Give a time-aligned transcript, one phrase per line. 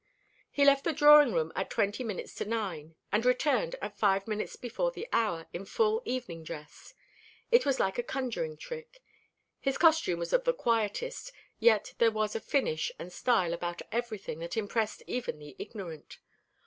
[0.49, 4.55] He left the drawing room at twenty minutes to nine, and returned at five minutes
[4.55, 6.95] before the hour, in full evening dress.
[7.51, 9.03] It was like a conjuring trick.
[9.59, 14.39] His costume was of the quietest, yet there was a finish and style about everything
[14.39, 16.17] that impressed even the ignorant.